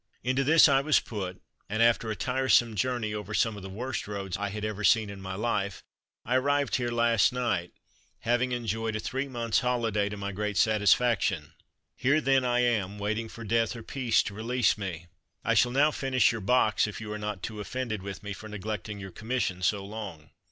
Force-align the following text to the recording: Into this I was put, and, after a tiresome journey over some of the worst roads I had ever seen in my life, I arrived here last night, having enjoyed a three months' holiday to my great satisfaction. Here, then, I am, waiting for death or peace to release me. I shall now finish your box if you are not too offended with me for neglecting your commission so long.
Into 0.23 0.43
this 0.43 0.67
I 0.67 0.81
was 0.81 0.99
put, 0.99 1.39
and, 1.69 1.83
after 1.83 2.09
a 2.09 2.15
tiresome 2.15 2.75
journey 2.75 3.13
over 3.13 3.35
some 3.35 3.55
of 3.55 3.61
the 3.61 3.69
worst 3.69 4.07
roads 4.07 4.35
I 4.35 4.49
had 4.49 4.65
ever 4.65 4.83
seen 4.83 5.11
in 5.11 5.21
my 5.21 5.35
life, 5.35 5.83
I 6.25 6.37
arrived 6.37 6.77
here 6.77 6.89
last 6.89 7.31
night, 7.31 7.71
having 8.21 8.51
enjoyed 8.51 8.95
a 8.95 8.99
three 8.99 9.27
months' 9.27 9.59
holiday 9.59 10.09
to 10.09 10.17
my 10.17 10.31
great 10.31 10.57
satisfaction. 10.57 11.53
Here, 11.95 12.19
then, 12.19 12.43
I 12.43 12.61
am, 12.61 12.97
waiting 12.97 13.29
for 13.29 13.43
death 13.43 13.75
or 13.75 13.83
peace 13.83 14.23
to 14.23 14.33
release 14.33 14.75
me. 14.75 15.05
I 15.43 15.53
shall 15.53 15.71
now 15.71 15.91
finish 15.91 16.31
your 16.31 16.41
box 16.41 16.87
if 16.87 16.99
you 16.99 17.11
are 17.11 17.19
not 17.19 17.43
too 17.43 17.59
offended 17.59 18.01
with 18.01 18.23
me 18.23 18.33
for 18.33 18.49
neglecting 18.49 18.97
your 18.97 19.11
commission 19.11 19.61
so 19.61 19.85
long. 19.85 20.31